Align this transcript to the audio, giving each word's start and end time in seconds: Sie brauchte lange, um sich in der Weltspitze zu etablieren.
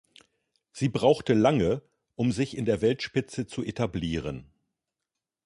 Sie 0.71 0.89
brauchte 0.89 1.35
lange, 1.35 1.83
um 2.15 2.31
sich 2.31 2.57
in 2.57 2.65
der 2.65 2.81
Weltspitze 2.81 3.45
zu 3.45 3.63
etablieren. 3.63 4.47